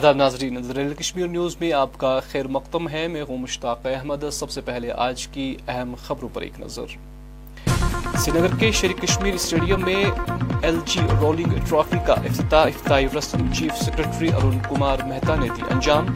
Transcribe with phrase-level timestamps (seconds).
[0.00, 0.58] آداب ناظرین
[0.98, 4.90] کشمیر نیوز میں آپ کا خیر مقدم ہے میں ہوں مشتاق احمد سب سے پہلے
[5.06, 6.94] آج کی اہم خبروں پر ایک نظر
[8.16, 10.04] سری نگر کے شیر کشمیر اسٹیڈیم میں
[10.62, 15.62] ایل جی رولنگ ٹرافی کا افتتاح افتتاحی رسم چیف سیکرٹری ارون کمار مہتا نے دی
[15.72, 16.14] انجام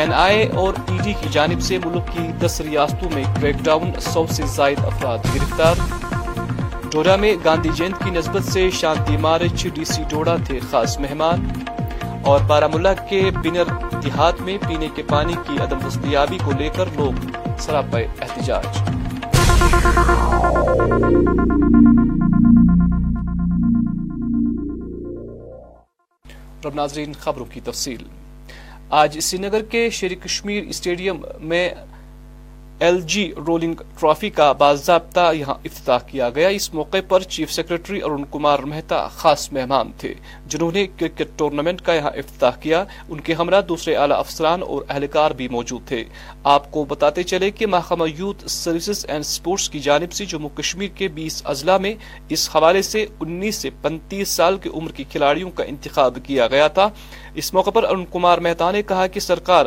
[0.00, 3.90] این آئی اور ای ڈی کی جانب سے ملک کی دس ریاستوں میں کریک ڈاؤن
[4.12, 5.76] سو سے زائد افراد گرفتار
[6.92, 11.42] ڈوڈا میں گاندھی جینت کی نسبت سے شانتی مارچ ڈی سی ڈوڑا تھے خاص مہمان
[12.30, 13.68] اور بارہ ملک کے بنر
[14.04, 17.26] دیہات میں پینے کے پانی کی عدم دستیابی کو لے کر لوگ
[17.64, 18.66] سراپ احتجاج
[26.74, 28.02] ناظرین خبروں کی تفصیل
[29.02, 31.66] آج سری نگر کے شیر کشمیر اسٹیڈیم میں
[32.86, 38.02] ایل جی رولنگ ٹرافی کا باضابطہ یہاں افتتاح کیا گیا اس موقع پر چیف سیکرٹری
[38.02, 40.12] ارون کمار مہتا خاص مہمان تھے
[40.54, 44.82] جنہوں نے کرکٹ ٹورنامنٹ کا یہاں افتتاح کیا ان کے ہمراہ دوسرے اعلی افسران اور
[44.88, 46.02] اہلکار بھی موجود تھے
[46.54, 50.96] آپ کو بتاتے چلے کہ محکمہ یوتھ سروسز اینڈ سپورٹس کی جانب سے جموں کشمیر
[50.98, 51.94] کے بیس اضلاع میں
[52.36, 56.68] اس حوالے سے انیس سے پینتیس سال کی عمر کی کھلاڑیوں کا انتخاب کیا گیا
[56.78, 56.88] تھا
[57.40, 59.66] اس موقع پر ارون کمار مہتا نے کہا کہ سرکار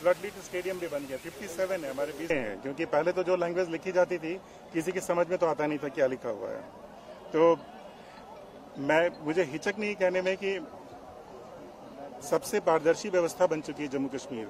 [0.00, 3.22] فلڈ لیٹ اسٹیڈیم بھی بن گیا ففٹی سیون ہے ہمارے بیچ ہیں کیونکہ پہلے تو
[3.28, 4.36] جو لینگویج لکھی جاتی تھی
[4.72, 6.60] کسی کی سمجھ میں تو آتا نہیں تھا کیا لکھا ہوا ہے
[7.32, 7.54] تو
[8.90, 10.58] میں مجھے ہچک نہیں کہنے میں کہ
[12.28, 14.44] سب سے پاردرشی ویوستھا بن چکی ہے جموں کشمیر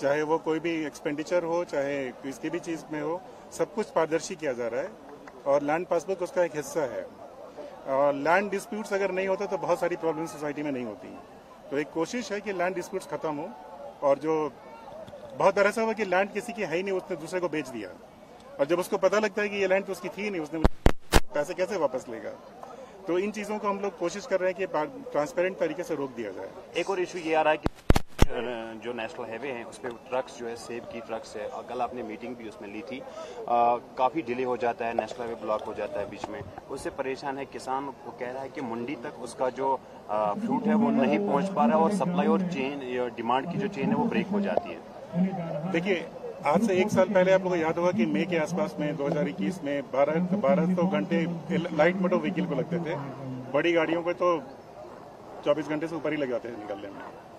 [0.00, 3.18] چاہے وہ کوئی بھی ایکسپینڈیچر ہو چاہے کسی بھی چیز میں ہو
[3.58, 6.86] سب کچھ پاردرشی کیا جا رہا ہے اور لینڈ پاس بک اس کا ایک حصہ
[6.94, 7.02] ہے
[7.98, 11.14] اور لینڈ ڈسپیوٹس اگر نہیں ہوتا تو بہت ساری پرابلم سوسائٹی میں نہیں ہوتی
[11.70, 13.46] تو ایک کوشش ہے کہ لینڈ ڈسپیوٹس ختم ہو
[14.04, 14.32] اور جو
[15.38, 17.48] بہت برا سا ہوا کہ لینڈ کسی کی ہے ہی نہیں اس نے دوسرے کو
[17.54, 17.88] بیچ دیا
[18.56, 20.42] اور جب اس کو پتہ لگتا ہے کہ یہ لینڈ تو اس کی تھی نہیں
[20.42, 20.60] اس نے
[21.34, 22.32] پیسے کیسے واپس لے گا
[23.06, 26.16] تو ان چیزوں کو ہم لوگ کوشش کر رہے ہیں کہ ٹرانسپیرنٹ طریقے سے روک
[26.16, 27.93] دیا جائے ایک اور ایشو یہ آ رہا ہے کہ
[28.82, 31.80] جو نیشنل ہائی وے ہیں اس پہ ٹرکس جو ہے سیب کی ٹرکس ہے کل
[31.80, 32.98] آپ نے میٹنگ بھی اس میں لی تھی
[33.96, 36.80] کافی ڈیلے ہو جاتا ہے نیشنل ہائی وے بلاک ہو جاتا ہے بیچ میں اس
[36.80, 39.76] سے پریشان ہے کسان کو کہہ رہا ہے کہ منڈی تک اس کا جو
[40.08, 42.80] فروٹ ہے وہ نہیں پہنچ پا رہا اور سپلائی اور چین
[43.16, 46.02] ڈیمانڈ کی جو چین ہے وہ بریک ہو جاتی ہے دیکھیے
[46.52, 48.92] آج سے ایک سال پہلے آپ کو یاد ہوگا کہ مئی کے آس پاس میں
[48.98, 51.24] دو ہزار اکیس میں بارہ بارہ سو گھنٹے
[51.76, 52.94] لائٹ موٹر ویکل کو لگتے تھے
[53.52, 54.36] بڑی گاڑیوں پہ تو
[55.44, 57.32] چوبیس گھنٹے سے اوپر ہی لگ جاتے تھے نکلنے میں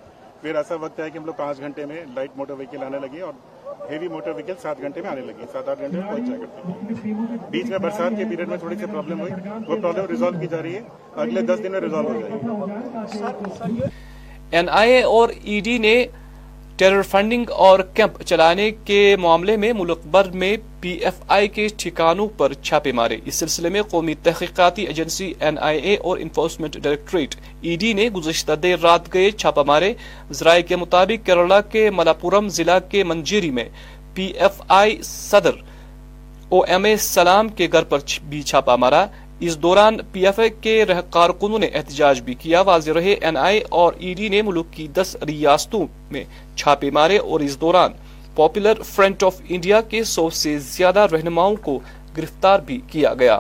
[0.46, 3.22] پھر ایسا وقت ہے کہ ہم لوگ پانچ گھنٹے میں لائٹ موٹر ویکل آنے لگے
[3.28, 3.34] اور
[3.92, 7.00] ہیوی موٹر ویکل سات گھنٹے میں آنے لگے سات آٹھ گھنٹے میں پہنچ
[7.52, 9.32] بیچ میں برسات کے پیریڈ میں تھوڑی سی پرابلم ہوئی
[9.68, 10.82] وہ پرابلم ریزالو کی جا رہی ہے
[11.26, 13.82] اگلے دس دن میں ریزالو ہو جائے گی
[14.58, 15.96] این آئی اے اور ای ڈی نے
[16.78, 21.68] ٹیرر فنڈنگ اور کیمپ چلانے کے معاملے میں ملک بھر میں پی ایف آئی کے
[21.80, 26.76] ٹھکانوں پر چھاپے مارے اس سلسلے میں قومی تحقیقاتی ایجنسی این آئی اے اور انفورسمنٹ
[26.84, 29.94] ڈائریکٹریٹ ای ڈی نے گزشتہ دیر رات گئے چھاپا مارے
[30.40, 33.66] ذرائع کے مطابق کیرلا کے ملاپورم ضلع کے منجیری میں
[34.16, 35.56] پی ایف آئی صدر
[36.50, 38.00] او ایم اے سلام کے گھر پر
[38.30, 39.06] بھی چھاپہ مارا
[39.44, 43.60] اس دوران پی ایف اے کے کارکنوں نے احتجاج بھی کیا واضح رہے این آئی
[43.80, 46.24] اور ای ڈی نے ملک کی دس ریاستوں میں
[46.58, 47.92] چھاپے مارے اور اس دوران
[48.36, 51.78] پاپولر فرنٹ آف انڈیا کے سو سے زیادہ رہنماؤں کو
[52.18, 53.38] گرفتار بھی کیا گیا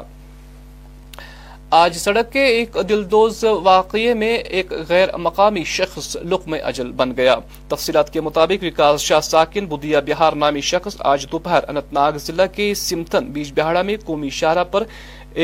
[1.73, 7.35] آج سڑک کے ایک دلدوز واقعے میں ایک غیر مقامی شخص لقم اجل بن گیا
[7.69, 12.45] تفصیلات کے مطابق وکاس شاہ ساکن بدیا بہار نامی شخص آج دوپہر انت ناگ ضلع
[12.55, 14.83] کے سمتن بیچ بہاڑا میں قومی شاہراہ پر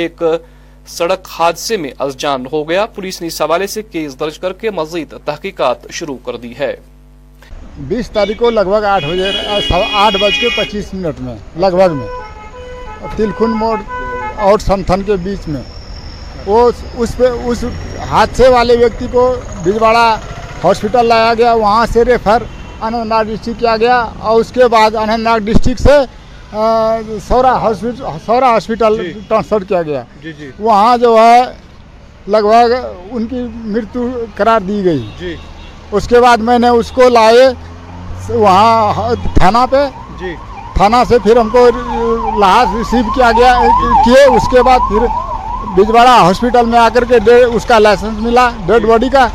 [0.01, 0.21] ایک
[0.97, 4.71] سڑک حادثے میں جان ہو گیا پولیس نے اس حوالے سے کیس درج کر کے
[4.81, 6.73] مزید تحقیقات شروع کر دی ہے
[7.87, 9.31] بیس تاریخ کو لگ بھگ آٹھ بجے
[9.91, 13.27] آٹھ بج کے پچیس منٹ میں لگ بھگ میں
[13.57, 13.77] موڑ
[14.37, 14.71] اور
[15.05, 15.61] کے بیچ میں
[16.47, 17.65] اس
[18.09, 19.33] حادثے والے ویکتی کو
[19.63, 20.05] بھیلواڑا
[20.63, 22.43] ہاسپٹل لایا گیا وہاں سے ریفر
[22.81, 25.97] اننت ناگ ڈسٹرکٹ کیا گیا اور اس کے بعد اننت ناگ ڈسٹرک سے
[27.27, 27.95] سورا ہاسپٹل
[28.25, 31.41] سورا جی۔ ہاسپٹل ٹرانسفر کیا گیا جی، جی۔ وہاں جو ہے
[32.31, 32.71] لگ بھگ
[33.11, 35.35] ان کی مرتب کرار دی گئی
[35.91, 37.47] اس کے بعد میں نے اس کو لائے
[38.29, 39.87] وہاں تھانہ پہ
[40.75, 41.67] تھانہ سے پھر ہم کو
[42.39, 43.57] لحاظ سیو کیا گیا
[44.05, 45.05] کیے اس کے بعد پھر
[45.77, 47.17] بجواڑا ہاسپٹل میں آ کر کے
[47.55, 49.27] اس کا لائسنس ملا ڈیڈ باڈی کا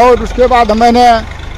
[0.00, 1.04] اور اس کے بعد میں نے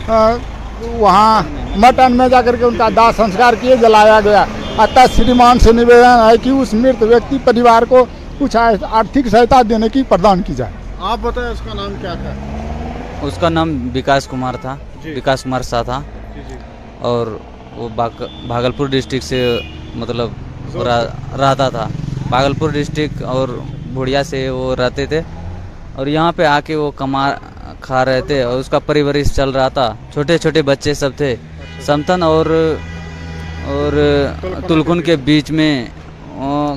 [0.08, 1.42] وہاں
[1.82, 4.44] مٹن میں جا کر کے ان کا داہ سنسکار کیے جلایا گیا
[4.82, 8.04] اتنا شری مان سے نویدن ہے کہ اس مرت ویکتی پریوار کو
[8.38, 10.70] کچھ آرتھک سہایتا دینے کی پردان کی جائے
[11.10, 12.32] آپ بتائیں اس کا نام کیا تھا
[13.26, 16.00] اس کا نام وکاس کمار تھا جی۔ وکاس کمار شاہ تھا
[16.34, 16.54] جی، جی۔
[17.08, 17.26] اور
[17.76, 17.88] وہ
[18.46, 19.38] بھاگلپور ڈسٹرکٹ سے
[20.02, 20.82] مطلب
[21.40, 21.86] رہتا تھا
[22.30, 23.48] بھاگلپور ڈسٹرکٹ اور
[23.94, 25.20] بھوڑیا سے وہ رہتے تھے
[25.96, 27.26] اور یہاں پہ آ کے وہ کما
[27.80, 31.34] کھا رہے تھے اور اس کا پریورش چل رہا تھا چھوٹے چھوٹے بچے سب تھے
[31.86, 32.46] سمتن اور
[33.72, 33.92] اور
[34.68, 35.72] تلکن کے بیچ میں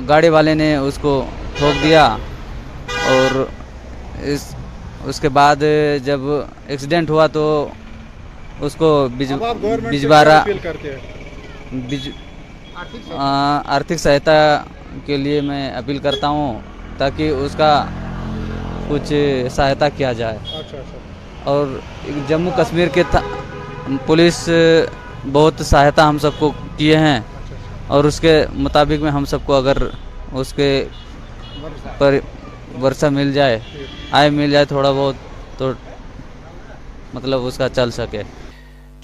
[0.08, 1.12] گاڑی والے نے اس کو
[1.58, 2.04] ٹھوک دیا
[3.12, 3.44] اور
[4.32, 4.44] اس
[5.10, 5.62] اس کے بعد
[6.04, 6.20] جب
[6.70, 7.44] ایکسیڈنٹ ہوا تو
[8.66, 10.42] اس کو بجواڑا
[13.76, 14.34] آرتھک سہایتا
[15.06, 16.58] کے لیے میں اپیل کرتا ہوں
[16.98, 17.70] تاکہ اس کا
[18.88, 19.12] کچھ
[19.54, 21.66] سہایتا کیا جائے اچھا، اچھا۔ اور
[22.28, 23.02] جموں کشمیر کے
[24.06, 24.48] پولیس
[25.32, 27.56] بہت سہایتا ہم سب کو کیے ہیں اچھا،
[27.94, 28.34] اور اس کے
[28.64, 29.78] مطابق میں ہم سب کو اگر
[30.40, 30.68] اس کے
[31.98, 32.14] پر
[32.82, 33.86] ورثہ مل جائے جی۔
[34.18, 35.16] آئے مل جائے تھوڑا بہت
[35.58, 35.70] تو
[37.14, 38.22] مطلب اس کا چل سکے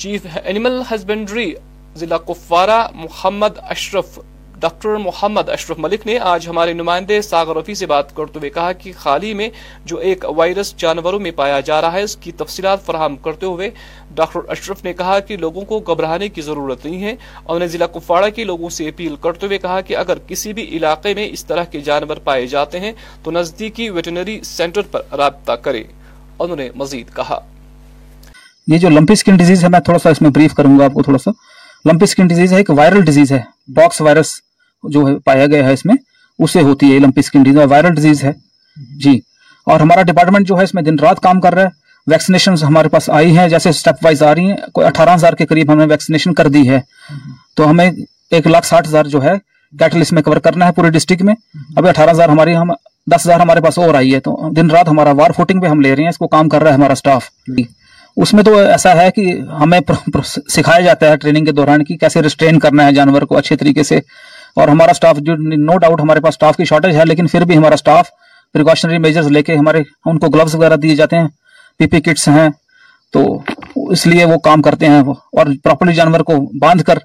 [0.02, 1.52] چیف اینیمل ہسبینڈری
[1.98, 4.18] ضلع کپوارہ محمد اشرف
[4.62, 8.72] ڈاکٹر محمد اشرف ملک نے آج ہمارے نمائندے ساغر رفی سے بات کرتے ہوئے کہا
[8.82, 9.48] کہ خالی میں
[9.92, 13.70] جو ایک وائرس جانوروں میں پایا جا رہا ہے اس کی تفصیلات فراہم کرتے ہوئے
[14.20, 17.14] ڈاکٹر اشرف نے کہا کہ لوگوں کو گھبرانے کی ضرورت نہیں ہے
[17.44, 21.64] اور لوگوں سے اپیل کرتے ہوئے کہا کہ اگر کسی بھی علاقے میں اس طرح
[21.74, 22.92] کے جانور پائے جاتے ہیں
[23.22, 25.82] تو نزدیکی ویٹنری سینٹر پر رابطہ کرے
[26.84, 27.38] مزید کہا
[28.74, 30.78] یہ جو لمپی اسکن ڈیزیز ہے میں تھوڑا تھوڑا سا سا اس میں بریف کروں
[30.78, 31.20] گا آپ کو
[31.92, 33.40] لمپی ڈیزیز ہے ایک وائرل ڈیزیز ہے
[33.76, 34.34] باکس وائرس
[34.90, 35.94] جو پایا گیا ہے اس میں
[36.43, 37.11] اسے ہوتی ہے
[47.56, 47.90] تو ہمیں
[48.34, 49.32] ایک لاکھ ساٹھ ہزار جو ہے
[50.75, 51.34] پورے ڈسٹرکٹ میں
[51.76, 52.70] ابھی اٹھارہ ہزار ہماری ہم
[53.11, 55.81] دس ہزار ہمارے پاس اور آئی ہے تو دن رات ہمارا وار فوٹنگ پہ ہم
[55.81, 57.25] لے رہے ہیں اس کو کام کر رہا ہے ہمارا اسٹاف
[57.56, 57.64] جی۔
[58.23, 59.79] اس میں تو ایسا ہے کہ ہمیں
[60.25, 63.82] سکھایا جاتا ہے ٹریننگ کے دوران کہ کیسے ریسٹرین کرنا ہے جانور کو اچھے طریقے
[63.90, 63.99] سے
[64.60, 65.34] اور ہمارا سٹاف جو
[65.66, 68.08] نو ڈاؤٹ ہمارے پاس سٹاف کی شارٹیج ہے لیکن پھر بھی ہمارا سٹاف
[68.54, 71.26] پریکاشنری میجرز لے کے ہمارے ان کو گلوز وغیرہ دیے جاتے ہیں
[71.78, 72.49] پی پی کٹس ہیں
[73.12, 73.20] تو
[73.93, 76.99] اس لیے وہ کام کرتے ہیں اور پراپرلی جانور کو باندھ کر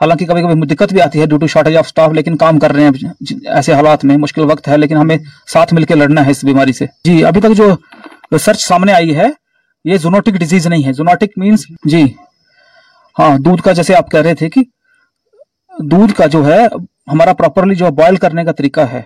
[0.00, 3.34] حالانکہ کبھی کبھی دقت بھی آتی ہے شارٹیج آف سٹاف لیکن کام کر رہے ہیں
[3.54, 5.16] ایسے حالات میں مشکل وقت ہے لیکن ہمیں
[5.52, 7.66] ساتھ مل کے لڑنا ہے اس بیماری سے جی ابھی تک جو
[8.32, 9.26] ریسرچ سامنے آئی ہے
[9.92, 12.02] یہ زونوٹک ڈیزیز نہیں ہے زونوٹک مینس جی
[13.18, 14.62] ہاں دودھ کا جیسے آپ کہہ رہے تھے کہ
[15.90, 16.58] دودھ کا جو ہے
[17.12, 19.00] ہمارا پراپرلی جو بوائل کرنے کا طریقہ ہے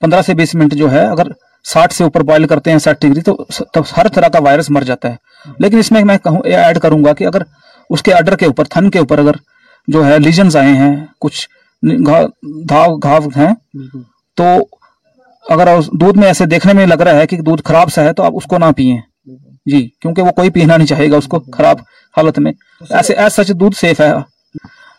[0.00, 1.26] پندرہ سے بیس منٹ جو ہے اگر
[1.72, 3.20] ساٹھ سے اوپر بوائل کرتے ہیں ساٹھ ڈگری
[3.72, 6.16] تو ہر طرح کا وائرس مر جاتا ہے لیکن اس میں میں
[6.54, 7.42] ایڈ کروں گا کہ اگر
[7.90, 9.32] اس کے اڈر کے اوپر تھن کے اوپر اگر
[9.94, 11.46] جو ہے لیجنز آئے ہیں کچھ
[12.70, 13.52] گھاو ہیں
[14.36, 14.44] تو
[15.54, 15.68] اگر
[16.00, 18.32] دودھ میں ایسے دیکھنے میں لگ رہا ہے کہ دودھ خراب سا ہے تو آپ
[18.36, 18.96] اس کو نہ پیئیں
[19.70, 21.76] جی کیونکہ وہ کوئی پینا نہیں چاہے گا اس کو خراب
[22.16, 22.52] حالت میں
[23.02, 24.12] ایسے دودھ سیف ہے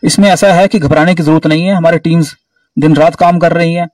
[0.08, 2.28] اس میں ایسا ہے کہ گھبرانے کی ضرورت نہیں ہے ہمارے ٹیمز
[2.82, 3.86] دن رات کام کر رہی ہیں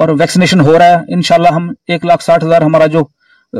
[0.00, 3.02] اور ویکسینیشن ہو رہا ہے انشاءاللہ ہم ایک لاکھ ساٹھ ہزار ہمارا جو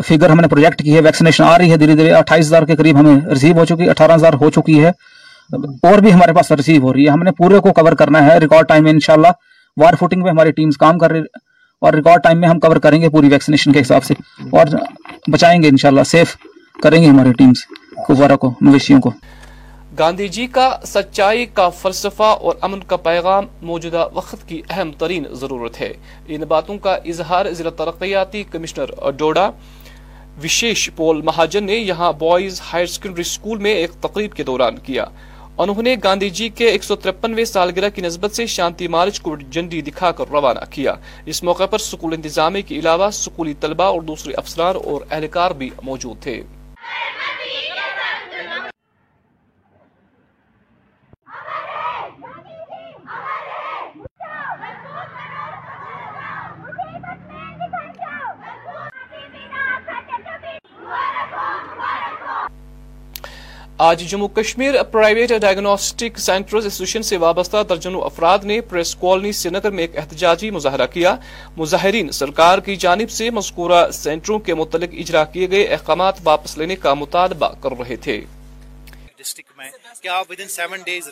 [0.06, 2.76] فیگر ہم نے پروجیکٹ کی ہے ویکسینیشن آ رہی ہے دھیرے دھیرے اٹھائیس ہزار کے
[2.76, 4.90] قریب ہمیں ریسیو ہو چکی ہے اٹھارہ ہزار ہو چکی ہے
[5.88, 8.38] اور بھی ہمارے پاس ریسیو ہو رہی ہے ہم نے پورے کو کور کرنا ہے
[8.38, 9.28] ریکارڈ ٹائم میں انشاءاللہ
[9.80, 11.44] وار فوٹنگ پہ ہماری ٹیمز کام کر رہی ہے
[11.86, 14.14] اور ریکارڈ ٹائم میں ہم کور کریں گے پوری ویکسینیشن کے حساب سے
[14.58, 14.66] اور
[15.32, 16.36] بچائیں گے انشاءاللہ سیف
[16.82, 17.64] کریں گے ہماری ٹیمز
[18.06, 19.10] کو مویشیوں کو
[19.98, 25.24] گاندھی جی کا سچائی کا فلسفہ اور امن کا پیغام موجودہ وقت کی اہم ترین
[25.40, 25.92] ضرورت ہے
[26.34, 29.48] ان باتوں کا اظہار ضلع ترقیاتی کمشنر ڈوڈا
[30.44, 35.04] وشیش پول مہاجن نے یہاں بوائز ہائر سیکنڈری اسکول میں ایک تقریب کے دوران کیا
[35.64, 39.36] انہوں نے گاندھی جی کے ایک سو ترپنوے سالگرہ کی نسبت سے شانتی مارچ کو
[39.50, 40.94] جنڈی دکھا کر روانہ کیا
[41.32, 45.70] اس موقع پر سکول انتظامیہ کے علاوہ سکولی طلبہ اور دوسرے افسران اور اہلکار بھی
[45.82, 46.42] موجود تھے
[63.84, 69.70] آج Jammu Kashmir private diagnostic centres association سے وابستہ درجنوں افراد نے پریس کالونی سری
[69.72, 71.14] میں ایک احتجاجی مظاہرہ کیا
[71.56, 76.76] مظاہرین سرکار کی جانب سے مذکورہ سینٹروں کے متعلق اجرا کیے گئے احکامات واپس لینے
[76.84, 78.20] کا مطالبہ کر رہے تھے
[80.48, 81.08] سیون ڈیز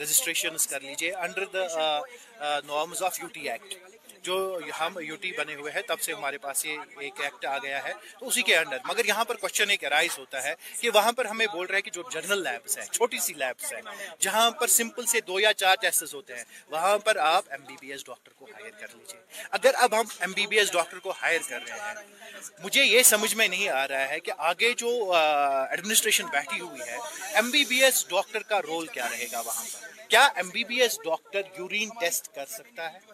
[0.70, 0.88] کر
[1.22, 1.62] انڈر دا
[2.60, 3.74] آف ایکٹ
[4.26, 4.34] جو
[4.78, 6.76] ہم یو ٹی بنے ہوئے ہیں تب سے ہمارے پاس یہ
[7.06, 10.18] ایک ایکٹ آ گیا ہے تو اسی کے انڈر مگر یہاں پر کوشچن ایک ارائز
[10.18, 13.18] ہوتا ہے کہ وہاں پر ہمیں بول رہے ہیں کہ جو جنرل لیبس ہیں چھوٹی
[13.26, 13.82] سی ہیں
[14.26, 17.74] جہاں پر سمپل سے دو یا چار ٹیسٹ ہوتے ہیں وہاں پر آپ M B
[17.80, 19.20] B S doctor کو ہائر کر لیجیے
[19.58, 23.02] اگر اب ہم M B B S doctor کو ہائر کر رہے ہیں مجھے یہ
[23.12, 24.90] سمجھ میں نہیں آ رہا ہے کہ آگے جو
[25.20, 26.98] ایڈمنسٹریشن بیٹھی ہوئی ہے
[27.40, 30.64] M B B S doctor کا رول کیا رہے گا وہاں پر کیا M B
[30.72, 33.13] B S doctor urine test کر سکتا ہے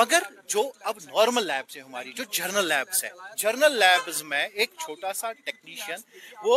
[0.00, 0.22] مگر
[0.52, 3.82] جو اب نارمل لیبز ہیں ہماری جو جرنل لیبز لیبز ہیں جرنل
[4.30, 6.00] میں ایک چھوٹا سا ٹیکنیشین
[6.44, 6.56] وہ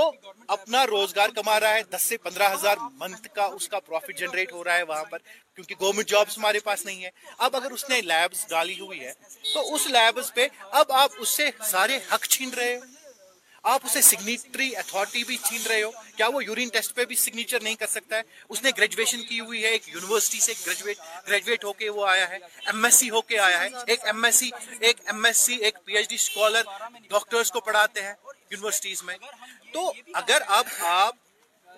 [0.55, 4.51] اپنا روزگار کما رہا ہے دس سے پندرہ ہزار منتھ کا اس کا پروفیٹ جنریٹ
[4.53, 5.20] ہو رہا ہے وہاں پر
[5.55, 7.10] کیونکہ گورنمنٹ جابز ہمارے پاس نہیں ہے
[7.46, 9.13] اب اگر اس نے لیبز ڈالی ہوئی ہے
[9.53, 10.48] تو اس لیبز پہ
[10.81, 12.77] اب آپ اس سے سارے حق چھین رہے
[13.70, 17.60] آپ اسے سگنیٹری اتھارٹی بھی چھین رہے ہو کیا وہ یورین ٹیسٹ پہ بھی سگنیچر
[17.63, 21.63] نہیں کر سکتا ہے اس نے گریجویشن کی ہوئی ہے ایک یونیورسٹی سے گریجویٹ گریجویٹ
[21.63, 24.36] ہو کے وہ آیا ہے ایم ایس سی ہو کے آیا ہے ایک ایم ایس
[24.39, 24.50] سی
[24.80, 26.62] ایک ایم ایس سی ایک P H D scholar
[27.10, 28.13] doctors کو پڑھاتے ہیں
[28.51, 29.18] یونیورسٹیز میں
[29.74, 29.91] تو
[30.22, 31.15] اگر اب آپ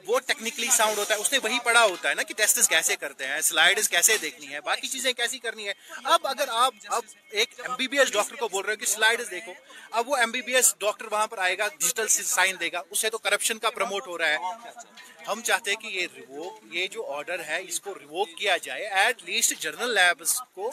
[0.08, 2.96] وہ ٹیکنیکلی ساؤنڈ ہوتا ہے اس نے وہی پڑھا ہوتا ہے نا کہ ٹیسٹس کیسے
[3.00, 5.74] کرتے ہیں سلائیڈز کیسے دیکھنی ہے باقی چیزیں کیسی کرنی ہے
[6.16, 7.02] اب اگر آپ اب
[7.42, 9.54] ایک M B B S doctor کو بول رہے ہو کہ سلائیڈز دیکھو
[10.02, 12.82] اب وہ M B B S doctor وہاں پر آئے گا ڈیجیٹل سائن دے گا
[12.90, 14.72] اسے تو کرپشن کا پروموٹ ہو رہا ہے
[15.28, 18.88] ہم چاہتے ہیں کہ یہ ریووک یہ جو آرڈر ہے اس کو ریووک کیا جائے
[19.04, 20.72] ایٹ لیسٹ جرنل لیبس کو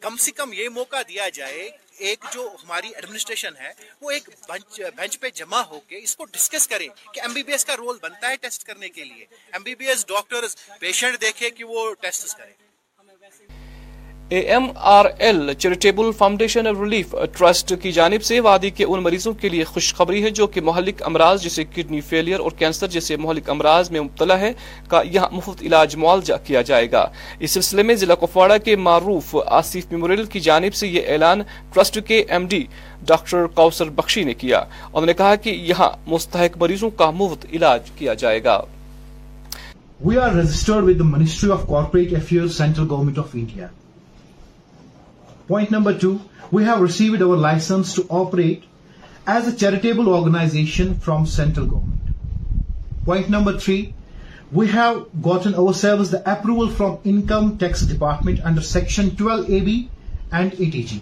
[0.00, 1.68] کم سے کم یہ موقع دیا جائے
[2.08, 6.68] ایک جو ہماری ایڈمنسٹریشن ہے وہ ایک بینچ پہ جمع ہو کے اس کو ڈسکس
[6.68, 9.62] کرے کہ ایم بی بی ایس کا رول بنتا ہے ٹیسٹ کرنے کے لیے M
[9.62, 10.46] B B S doctor
[10.80, 12.52] patient دیکھے کہ وہ ٹیسٹ کرے
[14.30, 19.32] A M R L charitable foundation relief trust کی جانب سے وادی کے ان مریضوں
[19.40, 23.48] کے لیے خوشخبری ہے جو کہ مہلک امراض جیسے کڈنی فیلئر اور کینسر جیسے مہلک
[23.50, 24.52] امراض میں مبتلا ہے
[24.88, 27.06] کا یہاں مفت علاج معالجہ کیا جائے گا
[27.40, 31.42] اس سلسلے میں ضلع کپواڑہ کے معروف آصف میموریل کی جانب سے یہ اعلان
[31.74, 32.64] ٹرسٹ کے M D
[33.12, 34.60] doctor Kousar Bakshi نے کیا
[35.06, 38.60] نے کہا کہ یہاں مستحق مریضوں کا مفت علاج کیا جائے گا
[45.48, 48.64] Point number 2, we have received our license to operate
[49.26, 52.10] as a charitable organization from central government.
[53.06, 53.94] Point number 3,
[54.52, 59.88] we have gotten ourselves the approval from Income Tax Department under Section 12AB
[60.32, 61.00] and ATG.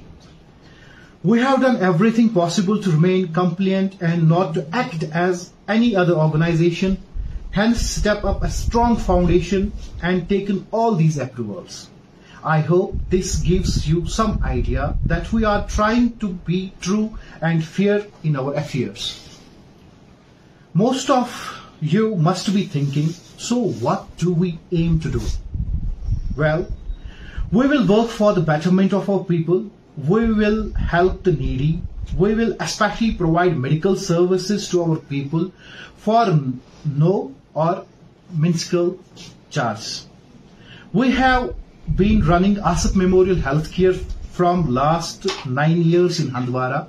[1.24, 6.14] We have done everything possible to remain compliant and not to act as any other
[6.14, 6.98] organization,
[7.50, 11.82] hence step up a strong foundation and taken all these approvals.
[12.46, 17.58] I hope this gives you some idea that we are trying to be true and
[17.58, 19.18] fair in our affairs.
[20.72, 21.26] Most of
[21.80, 25.20] you must be thinking, so what do we aim to do?
[26.36, 26.68] Well,
[27.50, 31.82] we will work for the betterment of our people, we will help the needy,
[32.16, 35.50] we will especially provide medical services to our people
[35.96, 36.24] for
[36.84, 37.84] no or
[38.38, 39.02] minuscule
[39.50, 40.06] charge.
[40.92, 41.54] We have
[41.94, 43.96] been running Asif Memorial Healthcare
[44.32, 46.88] from last 9 years in Hindwara.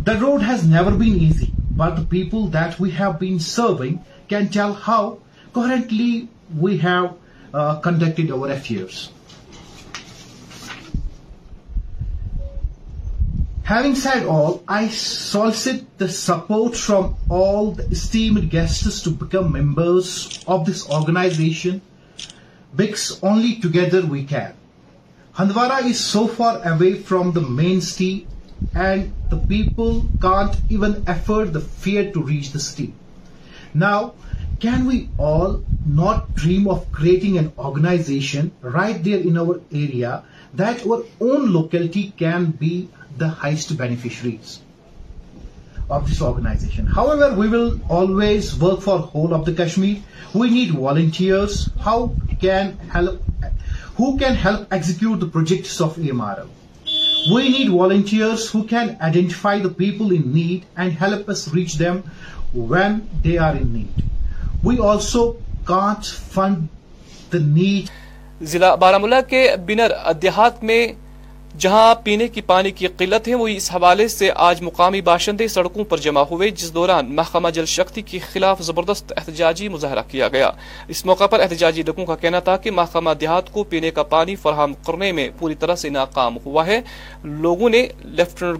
[0.00, 4.48] The road has never been easy, but the people that we have been serving can
[4.48, 5.20] tell how
[5.54, 6.28] currently
[6.58, 7.14] we have
[7.54, 9.10] uh, conducted our affairs.
[13.62, 20.42] Having said all, I solicit the support from all the esteemed guests to become members
[20.48, 21.80] of this organization
[22.74, 24.54] because only together we can.
[25.34, 28.26] Hindwara is so far away from the main city
[28.74, 32.94] and the people can't even afford the fare to reach the city.
[33.74, 34.14] Now,
[34.60, 40.86] can we all not dream of creating an organization right there in our area that
[40.86, 44.60] our own locality can be the highest beneficiaries
[45.90, 46.86] of this organization?
[46.86, 50.02] However, we will always work for whole of the Kashmir.
[50.32, 51.68] We need volunteers.
[51.80, 54.02] How can help
[54.44, 56.38] execute project of M R
[57.34, 58.12] we need volunteers
[58.54, 61.98] who can identify the people in need and help us reach them
[62.72, 64.00] when they are in need
[64.64, 65.30] we also
[65.70, 66.66] got fund
[67.32, 70.86] the need ضلع بارہما کے بینرات میں
[71.60, 75.84] جہاں پینے کی پانی کی قلت ہے وہی اس حوالے سے آج مقامی باشندے سڑکوں
[75.88, 80.50] پر جمع ہوئے جس دوران محکمہ جل شکتی کے خلاف زبردست احتجاجی مظاہرہ کیا گیا
[80.94, 84.36] اس موقع پر احتجاجی لوگوں کا کہنا تھا کہ محکمہ دیہات کو پینے کا پانی
[84.42, 86.80] فراہم کرنے میں پوری طرح سے ناکام ہوا ہے
[87.24, 87.86] لوگوں نے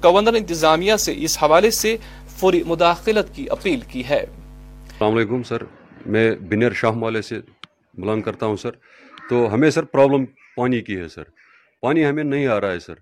[0.04, 1.96] گورنر انتظامیہ سے اس حوالے سے
[2.38, 5.62] فوری مداخلت کی اپیل کی ہے السلام علیکم سر
[6.06, 7.40] میں بنیر شاہ سے
[8.24, 10.24] کرتا ہوں سر سر سر تو ہمیں پرابلم
[10.56, 11.06] پانی کی ہے
[11.82, 12.94] پانی ہمیں نہیں آ رہا ہے سر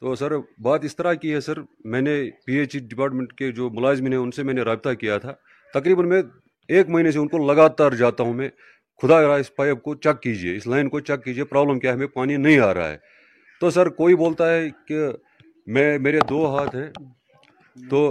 [0.00, 0.32] تو سر
[0.66, 1.58] بات اس طرح کی ہے سر
[1.92, 2.12] میں نے
[2.46, 5.32] پی ایچ ای ڈپارٹمنٹ کے جو ملازمین ہیں ان سے میں نے رابطہ کیا تھا
[5.74, 6.20] تقریباً میں
[6.78, 8.48] ایک مہینے سے ان کو لگاتار جاتا ہوں میں
[9.02, 11.94] خدا رہا اس پائپ کو چیک کیجیے اس لائن کو چیک کیجیے پرابلم کیا ہے
[11.96, 12.96] ہمیں پانی نہیں آ رہا ہے
[13.60, 15.00] تو سر کوئی بولتا ہے کہ
[15.74, 16.88] میں میرے دو ہاتھ ہیں
[17.90, 18.02] تو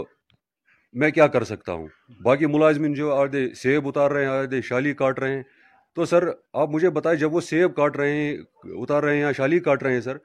[1.02, 1.88] میں کیا کر سکتا ہوں
[2.24, 5.44] باقی ملازمین جو آدھے سیب اتار رہے ہیں آدھے شالی کاٹ رہے ہیں
[5.96, 6.24] تو سر
[6.62, 8.36] آپ مجھے بتائیں جب وہ سیب کاٹ رہے ہیں
[8.82, 10.18] اتار رہے ہیں یا شالی کاٹ رہے ہیں سر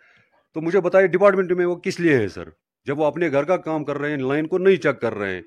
[0.54, 2.48] تو مجھے بتائیں ڈپارٹمنٹ میں وہ کس لیے ہیں سر
[2.86, 5.32] جب وہ اپنے گھر کا کام کر رہے ہیں لائن کو نہیں چیک کر رہے
[5.34, 5.42] ہیں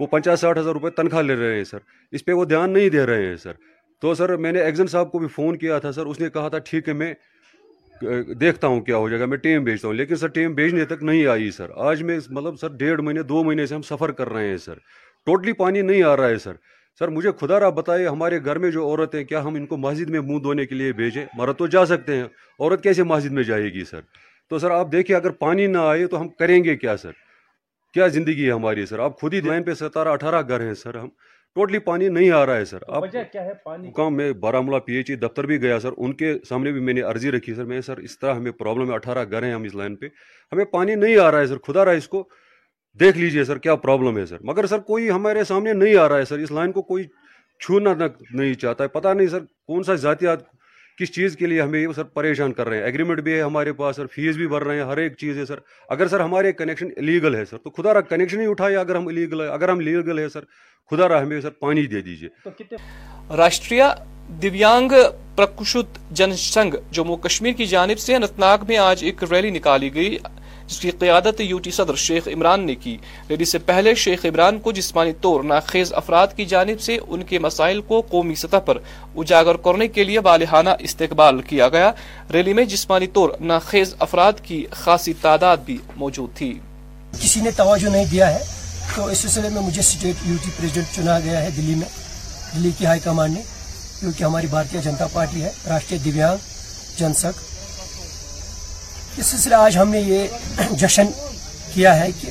[0.00, 1.78] وہ پچاس ساٹھ ہزار روپے تنخواہ لے رہے ہیں سر
[2.18, 3.52] اس پہ وہ دھیان نہیں دے رہے ہیں سر
[4.00, 6.48] تو سر میں نے ایگزن صاحب کو بھی فون کیا تھا سر اس نے کہا
[6.54, 7.12] تھا ٹھیک ہے میں
[8.40, 11.02] دیکھتا ہوں کیا ہو جائے گا میں ٹیم بھیجتا ہوں لیکن سر ٹیم بھیجنے تک
[11.02, 14.32] نہیں آئی سر آج میں مطلب سر ڈیڑھ مہینے دو مہینے سے ہم سفر کر
[14.32, 14.78] رہے ہیں سر
[15.26, 16.56] ٹوٹلی پانی نہیں آ رہا ہے سر
[16.98, 19.76] سر مجھے خدا را بتائے ہمارے گھر میں جو عورت ہیں کیا ہم ان کو
[19.84, 22.24] مسجد میں منہ دھونے کے لیے بھیجیں مرد تو جا سکتے ہیں
[22.60, 24.00] عورت کیسے مسجد میں جائے گی سر
[24.50, 27.12] تو سر آپ دیکھیں اگر پانی نہ آئے تو ہم کریں گے کیا سر
[27.94, 30.96] کیا زندگی ہے ہماری سر آپ خود ہی لائن پہ ستارہ اٹھارہ گھر ہیں سر
[30.98, 31.08] ہم
[31.54, 33.02] ٹوٹلی پانی نہیں آ رہا ہے سر آپ
[33.68, 36.94] حکام میں بارہ پی ایچ ای دفتر بھی گیا سر ان کے سامنے بھی میں
[36.94, 39.62] نے عرضی رکھی سر میں سر اس طرح ہمیں پرابلم ہے اٹھارہ گھر ہیں ہم
[39.70, 40.06] اس لائن پہ
[40.52, 42.24] ہمیں پانی نہیں آ رہا ہے سر خدا رہا اس کو
[43.00, 46.16] دیکھ لیجئے سر کیا پرابلم ہے سر مگر سر کوئی ہمارے سامنے نہیں آ رہا
[46.16, 47.04] ہے سر اس لائن کو کوئی
[47.64, 50.26] چھونا نہیں چاہتا ہے پتہ نہیں سر کون سا ذاتی
[50.98, 53.96] کس چیز کے لیے ہمیں سر پریشان کر رہے ہیں اگریمنٹ بھی ہے ہمارے پاس
[53.96, 55.58] سر فیس بھی بھر رہے ہیں ہر ایک چیز ہے سر
[55.94, 59.06] اگر سر ہمارے کنیکشن الیگل ہے سر تو خدا را کنیکشن ہی اٹھائے اگر ہم
[59.08, 60.44] الیگل ہے اگر ہم لیگل ہے سر
[60.90, 62.76] خدا را ہمیں سر پانی دے دیجیے
[63.38, 63.84] راشٹریہ
[65.36, 70.16] پرکشت جن سنگھ جموں کشمیر کی جانب سے انتناگ میں آج ایک ریلی نکالی گئی
[70.72, 72.96] جس کی قیادت یوٹی صدر شیخ عمران نے کی
[73.30, 77.38] ریلی سے پہلے شیخ عمران کو جسمانی طور ناخیز افراد کی جانب سے ان کے
[77.46, 78.78] مسائل کو قومی سطح پر
[79.22, 81.90] اجاگر کرنے کے لیے بالحانہ استقبال کیا گیا
[82.34, 86.52] ریلی میں جسمانی طور ناخیز افراد کی خاصی تعداد بھی موجود تھی
[87.20, 88.42] کسی نے توجہ نہیں دیا ہے
[88.94, 93.00] تو اس سلسلے میں مجھے یوٹی پریزیڈنٹ چنا گیا ہے دلی دلی میں کی ہائی
[93.34, 93.40] نے
[94.00, 96.18] کیونکہ ہماری بھارتیہ جنتا پارٹی ہے راشٹری دن
[96.98, 97.12] جن
[99.18, 101.06] اس سلسلے آج ہم نے یہ جشن
[101.72, 102.30] کیا ہے کہ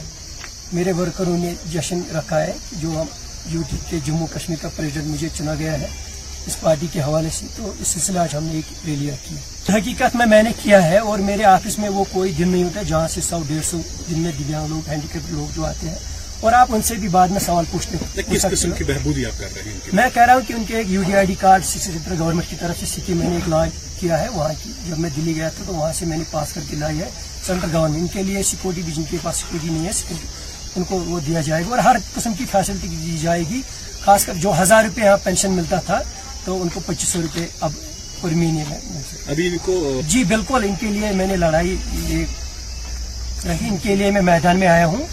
[0.74, 3.06] میرے ورکروں نے جشن رکھا ہے جو ہم
[3.52, 5.88] یو ٹی کے جموں کشمیر کا پریزیڈنٹ مجھے چنا گیا ہے
[6.48, 9.36] اس پارٹی کے حوالے سے تو اس سلسلے آج ہم نے ایک ریلیا کی
[9.74, 12.82] حقیقت میں میں نے کیا ہے اور میرے آفس میں وہ کوئی دن نہیں ہوتا
[12.88, 13.78] جہاں سے سو ڈیڑھ سو
[14.10, 15.98] دن میں دیویانگ لوگ ہینڈیکیپ لوگ جو آتے ہیں
[16.43, 19.25] اور آپ ان سے بھی بعد میں سوال پوچھتے ہیں ہیں کس قسم کی بہبودی
[19.25, 21.34] آپ کر رہے میں کہہ رہا ہوں کہ ان کے ایک U D I D
[21.39, 24.99] card central government کی طرف سے میں نے ایک لانچ کیا ہے وہاں کی جب
[24.99, 27.10] میں دلی گیا تھا تو وہاں سے میں نے پاس کر کے لائی ہے
[27.45, 30.15] سینٹرل گورنمنٹ ان کے لیے سیکورٹی بھی جن کے پاس سیکورٹی نہیں ہے
[30.75, 33.62] ان کو وہ دیا جائے گا اور ہر قسم کی فیسلٹی دی جائے گی
[34.06, 35.99] خاص کر جو ہزار روپے یہاں پینشن ملتا تھا
[36.45, 37.71] تو ان کو پچیس سو روپے اب
[38.23, 41.75] ابھی ان کو جی بالکل ان کے لیے میں نے لڑائی
[42.10, 45.04] یعنی ان کے لیے میں میدان میں آیا ہوں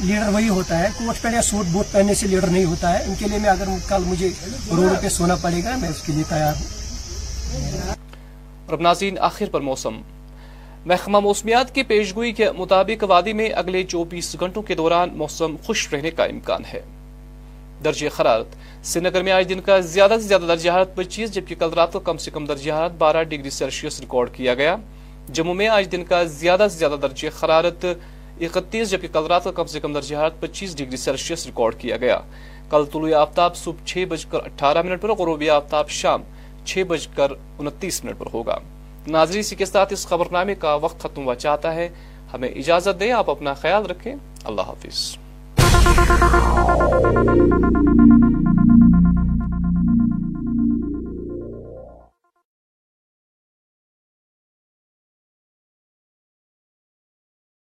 [0.00, 3.14] لیڈر وہی ہوتا ہے کوٹ پہنے سوٹ بوٹ پہننے سے لیڈر نہیں ہوتا ہے ان
[3.18, 4.28] کے لیے میں اگر کل مجھے
[4.76, 6.68] روڈ پہ سونا پڑے گا میں اس کے لیے تیار ہوں
[8.82, 10.00] ناظرین آخر پر موسم
[10.90, 15.80] محکمہ موسمیات کی پیشگوئی کے مطابق وادی میں اگلے چوبیس گھنٹوں کے دوران موسم خوش
[15.92, 16.80] رہنے کا امکان ہے
[17.84, 18.50] درجہ حرارت
[18.86, 21.92] سری نگر میں آج دن کا زیادہ سے زیادہ درجہ حرارت پچیس جبکہ کل رات
[21.92, 24.74] کو کم سے کم درجہ حرارت بارہ ڈگری سیلسیس ریکارڈ کیا گیا
[25.38, 27.80] جموں میں آج دن کا زیادہ سے زیادہ درجہ حرارت
[28.44, 31.96] اکتیس جبکہ کل رات کا کم سے کم درجہ حرارت پچیس ڈگری سیلسیس ریکارڈ کیا
[32.00, 32.18] گیا
[32.70, 36.22] کل طلوع آفتاب صبح چھ بج کر اٹھارہ منٹ پر آفتاب شام
[36.64, 38.58] چھ بج کر انتیس منٹ پر ہوگا
[39.38, 41.88] اسی کے ساتھ اس خبر نامے کا وقت ختم ہوا چاہتا ہے
[42.32, 45.14] ہمیں اجازت دیں آپ اپنا خیال رکھیں اللہ حافظ